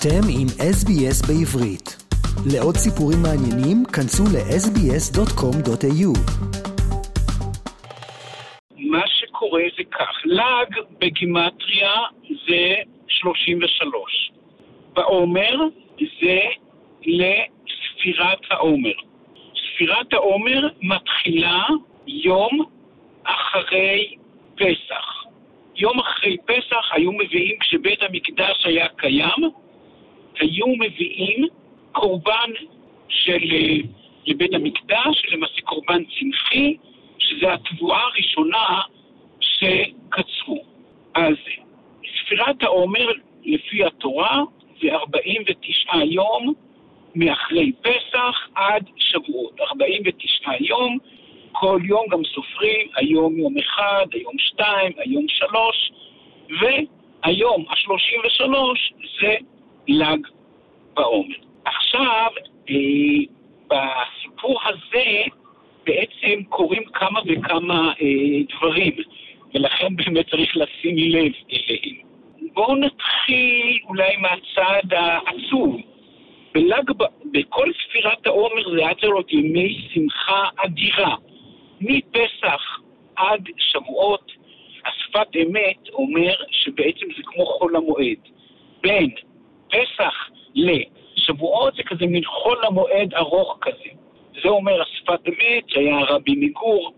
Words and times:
אתם 0.00 0.26
עם 0.40 0.46
SBS 0.46 1.26
בעברית. 1.28 1.96
לעוד 2.52 2.76
סיפורים 2.76 3.18
מעניינים, 3.22 3.84
כנסו 3.84 4.24
ל-sbs.com.au. 4.24 6.18
מה 8.76 9.02
שקורה 9.06 9.62
זה 9.76 9.84
כך, 9.84 10.22
לעג 10.24 10.74
בגימטריה 10.98 11.92
זה 12.48 12.74
33. 13.08 14.32
בעומר 14.92 15.54
זה 16.20 16.40
לספירת 17.02 18.40
העומר. 18.50 18.96
ספירת 19.54 20.12
העומר 20.12 20.68
מתחילה 20.82 21.66
יום 22.06 22.64
אחרי 23.24 24.14
פסח. 24.54 25.24
יום 25.76 26.00
אחרי 26.00 26.36
פסח 26.46 26.92
היו 26.92 27.12
מביאים, 27.12 27.58
כשבית 27.60 28.02
המקדש 28.02 28.66
היה 28.66 28.88
קיים, 28.88 29.67
היו 30.38 30.66
מביאים 30.66 31.46
קורבן 31.92 32.50
של 33.08 33.52
אה, 33.52 33.76
לבית 34.26 34.54
המקדש, 34.54 35.22
למעשה 35.32 35.60
קורבן 35.64 36.02
צמחי, 36.04 36.76
שזה 37.18 37.52
התבואה 37.52 38.00
הראשונה 38.02 38.80
שקצרו. 39.40 40.64
אז 41.14 41.34
ספירת 42.20 42.62
העומר, 42.62 43.08
לפי 43.44 43.84
התורה, 43.84 44.42
זה 44.82 44.94
49 44.94 46.04
יום 46.04 46.54
מאחרי 47.14 47.72
פסח 47.82 48.48
עד 48.54 48.84
שבועות. 48.96 49.60
49 49.60 50.50
יום, 50.60 50.98
כל 51.52 51.80
יום 51.84 52.06
גם 52.10 52.24
סופרים, 52.24 52.88
היום 52.96 53.38
יום 53.38 53.58
אחד, 53.58 54.06
היום 54.12 54.34
שתיים, 54.38 54.92
היום 54.96 55.26
שלוש, 55.28 55.92
והיום 56.60 57.64
ה-33 57.68 58.52
זה 59.20 59.36
ל"ג 59.88 60.18
בעומר. 60.94 61.34
עכשיו, 61.64 62.30
אה, 62.70 62.74
בסיפור 63.66 64.60
הזה 64.64 65.22
בעצם 65.86 66.42
קורים 66.48 66.84
כמה 66.84 67.20
וכמה 67.26 67.92
אה, 68.00 68.56
דברים, 68.56 68.92
ולכן 69.54 69.96
באמת 69.96 70.30
צריך 70.30 70.56
לשים 70.56 70.96
לב 70.96 71.32
אליהם. 71.52 72.08
בואו 72.54 72.76
נתחיל 72.76 73.78
אולי 73.88 74.16
מהצד 74.16 74.92
העצוב. 74.92 75.76
בל"ג, 76.54 76.92
בכל 77.32 77.72
ספירת 77.82 78.26
העומר 78.26 78.70
זה 78.70 78.78
היה 78.78 78.94
צריך 78.94 79.04
להיות 79.04 79.32
ימי 79.32 79.88
שמחה 79.94 80.48
אדירה. 80.56 81.14
מפסח 81.80 82.80
עד 83.16 83.48
שבועות, 83.58 84.32
השפת 84.86 85.36
אמת 85.36 85.88
אומר 85.92 86.34
שבעצם 86.50 87.06
זה 87.16 87.22
כמו 87.24 87.46
חול 87.46 87.76
המועד. 87.76 88.18
בין 88.82 89.10
פסח 89.68 90.30
לשבועות 90.54 91.74
זה 91.76 91.82
כזה 91.82 92.06
מין 92.06 92.24
חול 92.24 92.58
המועד 92.64 93.14
ארוך 93.14 93.58
כזה. 93.60 93.90
זה 94.42 94.48
אומר 94.48 94.82
השפת 94.82 95.28
אמת 95.28 95.68
שהיה 95.68 95.98
רבי 96.08 96.34
מגור. 96.36 96.92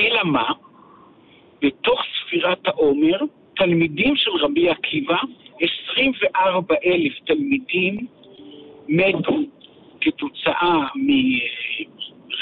אלא 0.00 0.24
מה? 0.24 0.52
בתוך 1.62 2.00
ספירת 2.20 2.68
העומר, 2.68 3.18
תלמידים 3.56 4.16
של 4.16 4.30
רבי 4.40 4.70
עקיבא, 4.70 5.16
24 5.60 6.74
אלף 6.86 7.12
תלמידים 7.26 8.06
מתו 8.88 9.36
כתוצאה 10.00 10.86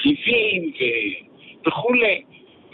מריבים 0.05 0.73
וכולי, 1.67 2.23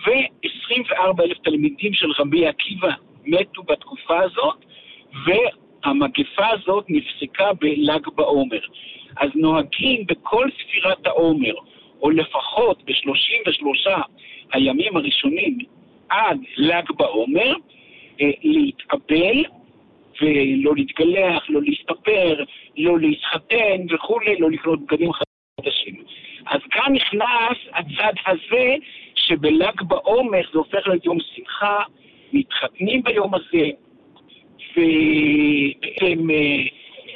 ו-24 0.07 1.23
אלף 1.25 1.39
תלמידים 1.39 1.95
של 1.95 2.11
רבי 2.19 2.47
עקיבא 2.47 2.91
מתו 3.27 3.63
בתקופה 3.63 4.23
הזאת, 4.23 4.65
והמגפה 5.85 6.47
הזאת 6.53 6.85
נפסקה 6.89 7.53
בל"ג 7.53 8.09
בעומר. 8.15 8.61
אז 9.17 9.31
נוהגים 9.35 10.07
בכל 10.07 10.49
ספירת 10.51 11.07
העומר, 11.07 11.55
או 12.03 12.11
לפחות 12.11 12.83
ב-33 12.85 13.91
הימים 14.53 14.97
הראשונים 14.97 15.59
עד 16.09 16.39
ל"ג 16.57 16.85
בעומר, 16.97 17.55
אה, 18.21 18.31
להתאבל 18.43 19.45
ולא 20.21 20.75
להתגלח, 20.77 21.45
לא 21.49 21.61
להסתפר, 21.63 22.45
לא 22.77 22.99
להתחתן 22.99 23.95
וכולי, 23.95 24.37
לא 24.39 24.51
לקנות 24.51 24.81
בגדים 24.81 25.11
חדשים. 25.13 26.03
אז 26.47 26.61
כאן 26.71 26.93
נכנס 26.93 27.59
הצד 27.73 28.13
הזה 28.27 28.75
שבל"ג 29.15 29.83
בעומר 29.83 30.41
זה 30.53 30.59
הופך 30.59 30.87
להיות 30.87 31.05
יום 31.05 31.19
שמחה, 31.35 31.83
מתחתנים 32.33 33.03
ביום 33.03 33.35
הזה, 33.35 33.71
ובעצם 34.79 36.31
אה, 36.31 36.65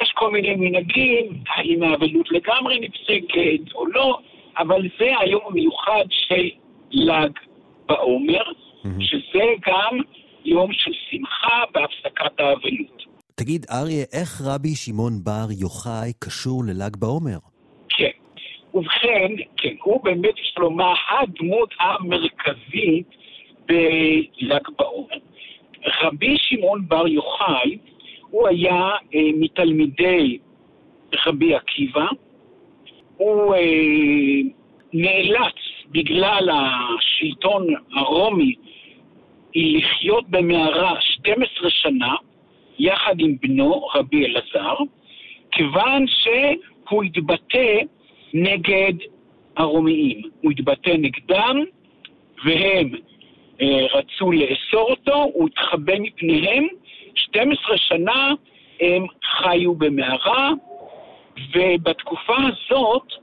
יש 0.01 0.11
כל 0.15 0.31
מיני 0.31 0.55
מנהגים, 0.55 1.43
האם 1.47 1.83
האבלות 1.83 2.31
לגמרי 2.31 2.79
נפסקת 2.79 3.75
או 3.75 3.87
לא, 3.87 4.19
אבל 4.57 4.81
זה 4.99 5.11
היום 5.19 5.41
המיוחד 5.45 6.05
של 6.09 6.49
ל"ג 6.91 7.31
בעומר, 7.85 8.43
mm-hmm. 8.43 8.87
שזה 8.99 9.43
גם 9.67 9.97
יום 10.45 10.73
של 10.73 10.91
שמחה 11.09 11.63
בהפסקת 11.73 12.39
האבלות. 12.39 13.03
תגיד, 13.35 13.65
אריה, 13.71 14.05
איך 14.13 14.41
רבי 14.45 14.75
שמעון 14.75 15.13
בר 15.23 15.47
יוחאי 15.59 16.13
קשור 16.19 16.63
לל"ג 16.67 16.95
בעומר? 16.97 17.37
כן. 17.89 18.09
ובכן, 18.73 19.31
כן, 19.57 19.75
הוא 19.83 20.03
באמת, 20.03 20.39
יש 20.39 20.55
לומר, 20.57 20.93
הדמות 21.09 21.73
המרכזית 21.79 23.07
בל"ג 23.65 24.67
בעומר. 24.77 25.17
רבי 26.01 26.35
שמעון 26.37 26.87
בר 26.87 27.07
יוחאי, 27.07 27.77
הוא 28.29 28.47
היה 28.47 28.89
אה, 29.15 29.29
מתלמידי 29.39 30.37
רבי 31.25 31.55
עקיבא, 31.55 32.07
הוא 33.17 33.55
אה, 33.55 33.59
נאלץ 34.93 35.55
בגלל 35.91 36.49
השלטון 36.49 37.67
הרומי 37.95 38.55
לחיות 39.55 40.29
במערה 40.29 41.01
12 41.01 41.69
שנה, 41.69 42.15
יחד 42.79 43.15
עם 43.19 43.35
בנו, 43.41 43.87
רבי 43.95 44.25
אלעזר, 44.25 44.75
כיוון 45.51 46.05
שהוא 46.07 47.03
התבטא 47.03 47.77
נגד 48.33 48.93
הרומיים. 49.57 50.21
הוא 50.41 50.51
התבטא 50.51 50.89
נגדם, 50.89 51.63
והם 52.45 52.89
רצו 53.61 54.31
לאסור 54.31 54.89
אותו, 54.89 55.23
הוא 55.33 55.47
התחבא 55.47 55.93
מפניהם. 55.99 56.67
12 57.15 57.77
שנה 57.77 58.33
הם 58.79 59.05
חיו 59.23 59.75
במערה, 59.75 60.51
ובתקופה 61.55 62.35
הזאת 62.35 63.13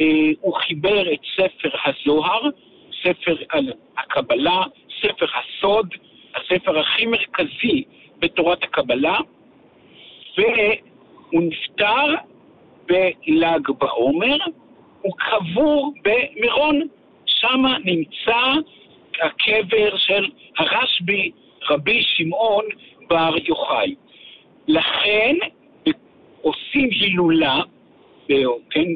אה, 0.00 0.30
הוא 0.40 0.54
חיבר 0.54 1.12
את 1.12 1.18
ספר 1.36 1.68
הזוהר, 1.84 2.42
ספר 3.02 3.36
על 3.48 3.72
הקבלה, 3.98 4.62
ספר 5.02 5.26
הסוד, 5.38 5.94
הספר 6.34 6.78
הכי 6.78 7.06
מרכזי 7.06 7.84
בתורת 8.18 8.62
הקבלה, 8.62 9.16
והוא 10.38 11.42
נפטר 11.42 12.14
בל"ג 12.86 13.70
בעומר, 13.78 14.36
הוא 15.02 15.12
קבור 15.18 15.92
במירון. 16.04 16.80
שם 17.26 17.62
נמצא 17.84 18.52
הקבר 19.22 19.96
של 19.96 20.26
הרשב"י, 20.58 21.30
רבי 21.70 22.02
שמעון 22.02 22.64
בר 23.08 23.34
יוחאי. 23.44 23.94
לכן 24.68 25.36
עושים 26.42 26.88
הילולה, 26.90 27.60
כן, 28.70 28.86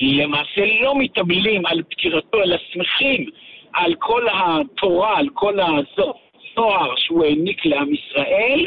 למעשה 0.00 0.60
לא 0.80 0.94
מתאבלים 0.98 1.66
על 1.66 1.82
פטירתו, 1.82 2.42
אלא 2.42 2.56
שמחים 2.72 3.26
על 3.72 3.94
כל 3.94 4.26
התורה, 4.32 5.18
על 5.18 5.28
כל 5.34 5.58
הזוהר 5.60 6.94
שהוא 6.96 7.24
העניק 7.24 7.66
לעם 7.66 7.88
ישראל, 7.94 8.66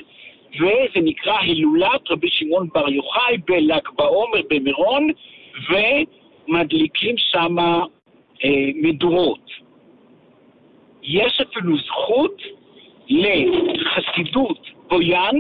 וזה 0.55 0.99
נקרא 1.03 1.37
הילולת 1.39 2.11
רבי 2.11 2.29
שמעון 2.29 2.67
בר 2.73 2.89
יוחאי 2.89 3.37
בל"ג 3.47 3.89
בעומר 3.97 4.41
במירון, 4.49 5.07
ומדליקים 5.69 7.15
שם 7.17 7.55
אה, 8.43 8.69
מדורות. 8.75 9.51
יש 11.03 11.41
אפילו 11.41 11.77
זכות 11.77 12.41
לחסידות 13.09 14.69
בויאן 14.89 15.39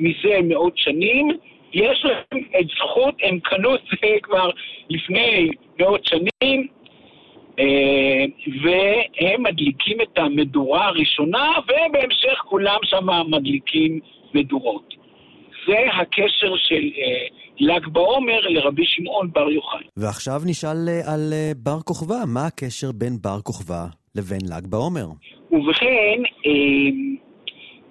מזה 0.00 0.38
מאות 0.42 0.78
שנים, 0.78 1.28
יש 1.72 2.04
להם 2.04 2.42
את 2.60 2.66
זכות, 2.68 3.14
הם 3.22 3.38
קנו 3.40 3.74
את 3.74 3.80
זה 3.90 4.08
כבר 4.22 4.50
לפני 4.90 5.48
מאות 5.80 6.04
שנים, 6.04 6.66
אה, 7.58 8.24
והם 8.62 9.42
מדליקים 9.42 10.00
את 10.00 10.18
המדורה 10.18 10.86
הראשונה, 10.88 11.52
ובהמשך 11.64 12.38
כולם 12.38 12.78
שם 12.84 13.06
מדליקים 13.30 14.00
מדורות. 14.34 14.94
זה 15.66 15.78
הקשר 15.92 16.56
של 16.56 16.90
אה, 16.98 17.26
ל"ג 17.60 17.88
בעומר 17.88 18.40
לרבי 18.48 18.84
שמעון 18.86 19.30
בר 19.32 19.50
יוחאי. 19.50 19.84
ועכשיו 19.96 20.40
נשאל 20.46 20.88
אה, 20.88 21.14
על 21.14 21.32
בר 21.56 21.80
כוכבא, 21.80 22.16
מה 22.26 22.46
הקשר 22.46 22.92
בין 22.92 23.16
בר 23.22 23.40
כוכבא 23.40 23.86
לבין 24.14 24.40
ל"ג 24.48 24.66
בעומר? 24.66 25.06
ובכן, 25.50 26.22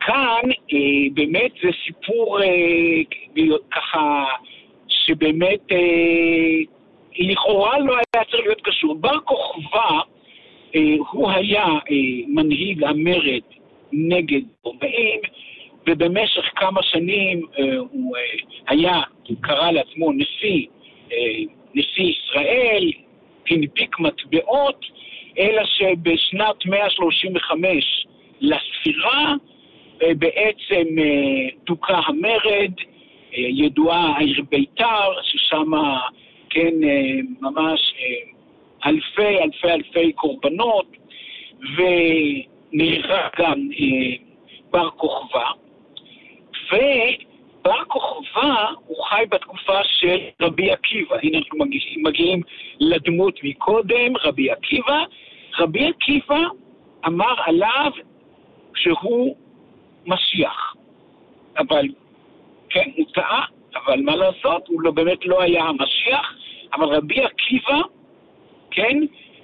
כאן 0.06 0.50
אה, 0.74 0.78
באמת 1.14 1.52
זה 1.64 1.70
סיפור 1.86 2.42
אה, 2.42 2.48
ככה, 3.72 4.26
שבאמת 4.88 5.72
אה, 5.72 5.78
לכאורה 7.20 7.80
לא 7.80 7.94
היה 7.94 8.26
צריך 8.26 8.44
להיות 8.46 8.62
קשור. 8.64 8.96
בר 8.96 9.20
כוכבא, 9.20 10.00
אה, 10.76 10.82
הוא 11.12 11.32
היה 11.32 11.66
אה, 11.66 11.80
מנהיג 12.28 12.84
המרד 12.84 13.42
נגד 13.92 14.42
רומאים, 14.64 15.20
ובמשך 15.88 16.46
כמה 16.56 16.84
שנים 16.84 17.46
אה, 17.60 17.78
הוא 17.78 18.18
אה, 18.18 18.22
היה, 18.68 19.02
הוא 19.28 19.38
קרא 19.42 19.72
לעצמו 19.72 20.12
נשיא, 20.12 20.66
אה, 21.12 21.18
נשיא 21.76 22.14
ישראל, 22.14 22.92
הנפיק 23.50 24.00
מטבעות, 24.00 24.86
אלא 25.40 25.64
שבשנת 25.66 26.66
135 26.66 28.06
לספירה 28.42 29.34
בעצם 29.98 30.86
דוכא 31.66 32.00
המרד, 32.06 32.72
ידועה 33.34 34.14
העיר 34.18 34.44
ביתר, 34.50 35.22
ששם, 35.24 35.72
כן, 36.50 36.74
ממש 37.42 37.94
אלפי 38.86 39.40
אלפי 39.44 39.72
אלפי 39.72 40.12
קורבנות, 40.14 40.88
ונהרג 41.78 43.30
גם 43.38 43.70
בר 44.72 44.90
כוכבא. 44.90 45.50
ובר 47.66 47.84
כוכבא 47.88 48.72
הוא 48.86 49.06
חי 49.06 49.24
בתקופה 49.30 49.84
של 49.84 50.18
רבי 50.42 50.72
עקיבא. 50.72 51.16
הנה 51.24 51.38
אנחנו 51.38 51.58
מגיעים, 51.60 52.04
מגיעים 52.04 52.42
לדמות 52.80 53.40
מקודם, 53.44 54.18
רבי 54.24 54.52
עקיבא. 54.52 55.04
רבי 55.60 55.88
עקיבא 55.88 56.40
אמר 57.08 57.34
עליו 57.46 57.92
שהוא 58.76 59.36
משיח. 60.06 60.76
אבל, 61.58 61.88
כן, 62.70 62.90
הוא 62.96 63.06
טעה, 63.14 63.46
אבל 63.76 64.02
מה 64.02 64.16
לעשות, 64.16 64.68
הוא 64.68 64.82
לא, 64.82 64.92
באמת 64.92 65.26
לא 65.26 65.42
היה 65.42 65.64
המשיח, 65.64 66.34
אבל 66.74 66.96
רבי 66.96 67.22
עקיבא, 67.22 67.80
כן, 68.72 69.00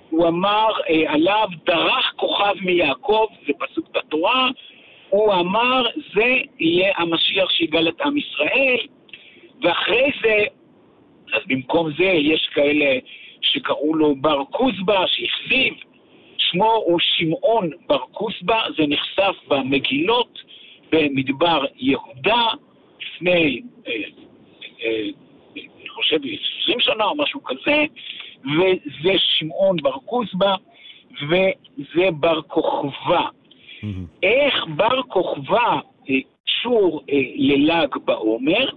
הוא 0.10 0.28
אמר 0.28 0.70
אה, 0.90 1.14
עליו, 1.14 1.48
דרך 1.66 2.14
כוכב 2.16 2.54
מיעקב, 2.62 3.26
זה 3.48 3.54
פסוק 3.60 3.90
בתורה, 3.92 4.50
הוא 5.12 5.34
אמר, 5.34 5.84
זה 6.14 6.36
יהיה 6.60 6.94
המשיח 6.98 7.50
שיגאל 7.50 7.90
את 7.90 8.02
עם 8.02 8.18
ישראל, 8.18 8.78
ואחרי 9.62 10.12
זה, 10.24 10.44
אז 11.34 11.42
במקום 11.48 11.92
זה 11.98 12.04
יש 12.04 12.50
כאלה 12.54 13.00
שקראו 13.42 13.96
לו 13.96 14.16
בר 14.16 14.46
כוסבא, 14.50 15.06
שהכזיב, 15.08 15.74
שמו 16.38 16.74
הוא 16.74 17.00
שמעון 17.00 17.70
בר 17.88 18.04
כוסבא, 18.12 18.64
זה 18.78 18.84
נחשף 18.88 19.36
במגילות 19.48 20.40
במדבר 20.92 21.66
יהודה 21.76 22.48
לפני, 23.02 23.62
אה, 23.88 23.94
אה, 24.84 25.08
אני 25.56 25.90
חושב, 25.90 26.18
20 26.64 26.80
שנה 26.80 27.06
או 27.06 27.16
משהו 27.18 27.44
כזה, 27.44 27.86
וזה 28.44 29.14
שמעון 29.18 29.78
בר 29.82 29.98
כוסבא, 30.06 30.56
וזה 31.22 32.12
בר 32.12 32.42
כוכבא. 32.42 33.26
איך 34.24 34.66
בר 34.76 35.02
כוכבא 35.02 35.80
אה, 36.10 36.16
קשור 36.46 37.02
אה, 37.10 37.16
לל"ג 37.36 37.98
בעומר? 38.06 38.70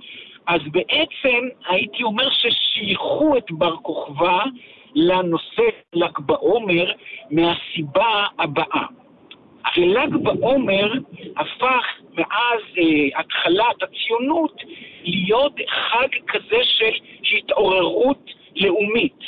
אז 0.46 0.60
בעצם 0.72 1.48
הייתי 1.68 2.02
אומר 2.02 2.28
ששייכו 2.30 3.36
את 3.36 3.50
בר 3.50 3.76
כוכבא 3.76 4.44
לנושא 4.94 5.62
ל"ג 5.94 6.18
בעומר 6.18 6.92
מהסיבה 7.30 8.26
הבאה. 8.38 8.86
ל"ג 9.76 10.16
בעומר 10.22 10.92
הפך 11.36 11.84
מאז 12.14 12.60
אה, 12.78 13.20
התחלת 13.20 13.82
הציונות 13.82 14.62
להיות 15.04 15.60
חג 15.68 16.08
כזה 16.28 16.58
של 16.62 16.92
התעוררות 17.36 18.30
לאומית. 18.56 19.18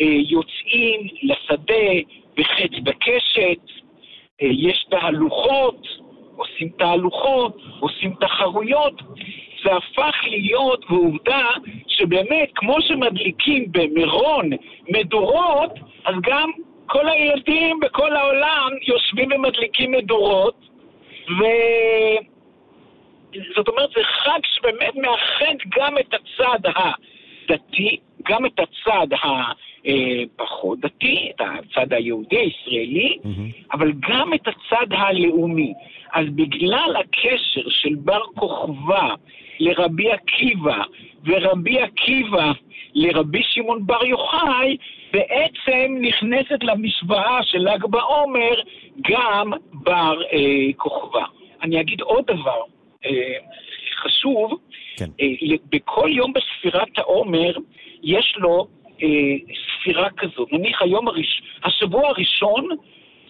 אה, 0.00 0.06
יוצאים 0.06 1.08
לשדה 1.22 1.92
בחץ 2.36 2.78
בקשת, 2.82 3.38
אה, 3.38 3.81
יש 4.42 4.86
תהלוכות, 4.90 5.86
עושים 6.36 6.68
תהלוכות, 6.78 7.56
עושים 7.80 8.14
תחרויות. 8.20 9.02
זה 9.64 9.70
הפך 9.74 10.14
להיות, 10.24 10.84
ועובדה 10.90 11.48
שבאמת, 11.86 12.50
כמו 12.54 12.76
שמדליקים 12.80 13.72
במירון 13.72 14.50
מדורות, 14.88 15.72
אז 16.04 16.14
גם 16.22 16.50
כל 16.86 17.08
הילדים 17.08 17.80
בכל 17.80 18.16
העולם 18.16 18.70
יושבים 18.86 19.28
ומדליקים 19.32 19.92
מדורות, 19.92 20.56
וזאת 23.34 23.68
אומרת, 23.68 23.90
זה 23.96 24.04
חג 24.04 24.40
שבאמת 24.42 24.94
מאחד 24.94 25.54
גם 25.78 25.98
את 25.98 26.14
הצד 26.14 26.58
הדתי, 26.64 28.00
גם 28.28 28.46
את 28.46 28.58
הצד 28.60 29.12
ה... 29.12 29.52
אה, 29.86 30.22
פחות 30.36 30.80
דתי, 30.80 31.30
את 31.30 31.40
הצד 31.40 31.92
היהודי 31.92 32.36
הישראלי, 32.36 33.18
mm-hmm. 33.22 33.72
אבל 33.72 33.92
גם 34.08 34.34
את 34.34 34.48
הצד 34.48 34.86
הלאומי. 34.90 35.74
אז 36.12 36.26
בגלל 36.34 36.96
הקשר 37.00 37.68
של 37.68 37.94
בר 37.94 38.22
כוכבא 38.34 39.14
לרבי 39.60 40.10
עקיבא, 40.10 40.82
ורבי 41.24 41.78
עקיבא 41.78 42.52
לרבי 42.94 43.42
שמעון 43.42 43.86
בר 43.86 44.04
יוחאי, 44.04 44.76
בעצם 45.12 45.96
נכנסת 46.00 46.62
למשוואה 46.62 47.38
של 47.42 47.58
ל"ג 47.58 47.86
בעומר 47.86 48.54
גם 49.10 49.50
בר 49.72 50.22
אה, 50.32 50.72
כוכבא. 50.76 51.24
אני 51.62 51.80
אגיד 51.80 52.00
עוד 52.00 52.24
דבר 52.26 52.60
אה, 53.06 53.32
חשוב, 53.96 54.58
כן. 54.96 55.10
אה, 55.20 55.56
בכל 55.72 56.08
יום 56.12 56.32
בספירת 56.32 56.98
העומר 56.98 57.56
יש 58.02 58.34
לו 58.38 58.66
אה, 59.02 59.08
ספירה 59.80 60.10
כזאת. 60.10 60.52
נניח 60.52 60.82
היום 60.82 61.08
הראש... 61.08 61.42
השבוע 61.64 62.08
הראשון 62.08 62.68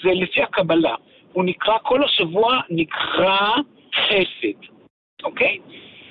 זה 0.02 0.10
לפי 0.14 0.42
הקבלה. 0.42 0.94
הוא 1.32 1.44
נקרא, 1.44 1.78
כל 1.82 2.04
השבוע 2.04 2.60
נקרא 2.70 3.48
חסד, 3.94 4.72
אוקיי? 5.22 5.58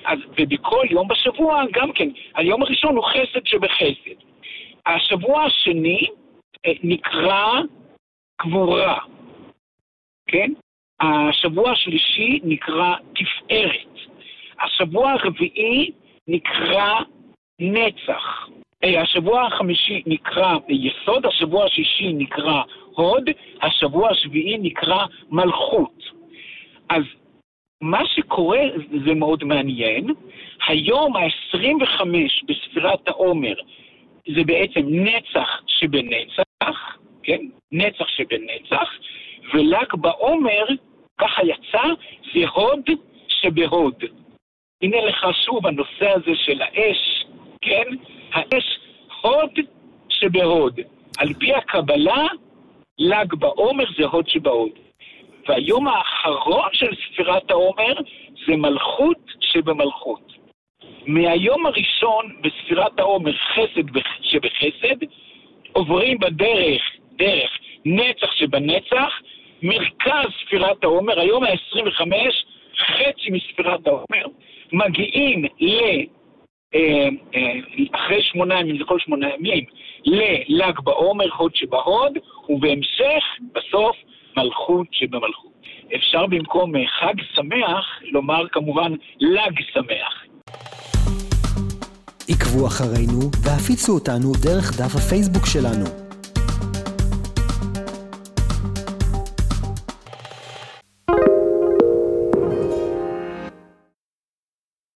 אז, 0.04 0.18
ובכל 0.38 0.86
יום 0.90 1.08
בשבוע 1.08 1.62
גם 1.72 1.92
כן, 1.92 2.08
היום 2.34 2.62
הראשון 2.62 2.96
הוא 2.96 3.04
חסד 3.04 3.46
שבחסד. 3.46 4.18
השבוע 4.86 5.44
השני 5.44 6.06
אה, 6.66 6.72
נקרא 6.82 7.60
קבורה, 8.36 8.98
כן? 10.26 10.52
השבוע 11.00 11.70
השלישי 11.70 12.40
נקרא 12.44 12.94
תפארת. 13.14 13.92
השבוע 14.60 15.12
הרביעי 15.12 15.90
נקרא 16.28 17.00
נצח. 17.58 18.48
השבוע 18.82 19.46
החמישי 19.46 20.02
נקרא 20.06 20.56
יסוד, 20.68 21.26
השבוע 21.26 21.64
השישי 21.64 22.12
נקרא 22.12 22.62
הוד, 22.94 23.30
השבוע 23.62 24.10
השביעי 24.10 24.58
נקרא 24.58 25.06
מלכות. 25.30 26.02
אז 26.88 27.02
מה 27.80 28.06
שקורה 28.06 28.60
זה 29.06 29.14
מאוד 29.14 29.44
מעניין. 29.44 30.06
היום 30.68 31.16
ה-25 31.16 32.00
בספירת 32.48 33.08
העומר 33.08 33.54
זה 34.34 34.44
בעצם 34.44 34.80
נצח 34.88 35.62
שבנצח, 35.66 36.98
כן? 37.22 37.40
נצח 37.72 38.08
שבנצח, 38.08 38.90
ול"ג 39.54 39.94
בעומר, 39.94 40.64
ככה 41.20 41.42
יצא, 41.42 41.82
זה 42.34 42.48
הוד 42.48 42.90
שבהוד. 43.28 43.94
הנה 44.82 45.00
לך 45.00 45.26
שוב 45.44 45.66
הנושא 45.66 46.10
הזה 46.10 46.30
של 46.34 46.62
האש, 46.62 47.24
כן? 47.60 47.86
האש 48.32 48.78
הוד 49.22 49.58
שבהוד. 50.08 50.80
על 51.18 51.34
פי 51.34 51.54
הקבלה, 51.54 52.26
ל"ג 52.98 53.34
בעומר 53.34 53.84
זה 53.98 54.04
הוד 54.04 54.28
שבהוד. 54.28 54.70
והיום 55.48 55.88
האחרון 55.88 56.68
של 56.72 56.90
ספירת 56.94 57.50
העומר 57.50 57.94
זה 58.46 58.56
מלכות 58.56 59.18
שבמלכות. 59.40 60.32
מהיום 61.06 61.66
הראשון 61.66 62.36
בספירת 62.40 63.00
העומר, 63.00 63.32
חסד 63.32 63.98
שבחסד, 64.20 64.96
עוברים 65.72 66.18
בדרך, 66.18 66.82
דרך 67.16 67.50
נצח 67.84 68.32
שבנצח, 68.32 69.20
מרכז 69.62 70.28
ספירת 70.44 70.84
העומר, 70.84 71.20
היום 71.20 71.44
ה-25, 71.44 72.00
חצי 72.78 73.30
מספירת 73.30 73.86
העומר, 73.86 74.26
מגיעים 74.72 75.44
ל... 75.60 75.68
אה, 76.74 77.08
אה, 77.34 77.52
אחרי 77.94 78.22
שמונה 78.22 78.60
ימים, 78.60 78.78
זה 78.78 78.84
כל 78.84 78.98
שמונה 78.98 79.26
ימים, 79.34 79.64
לל"ג 80.04 80.80
בעומר, 80.84 81.28
הוד 81.36 81.54
שבהוד, 81.54 82.12
ובהמשך, 82.48 83.24
בסוף, 83.54 83.96
מלכות 84.36 84.86
שבמלכות. 84.92 85.52
אפשר 85.94 86.26
במקום 86.26 86.76
אה, 86.76 86.80
חג 86.86 87.14
שמח, 87.34 88.00
לומר 88.02 88.48
כמובן 88.52 88.92
ל"ג 89.20 89.60
שמח. 89.72 90.24
עקבו 92.28 92.66
אחרינו 92.66 93.20
והפיצו 93.44 93.92
אותנו 93.94 94.32
דרך 94.42 94.80
דף 94.80 94.94
הפייסבוק 94.96 95.46
שלנו. 95.46 96.01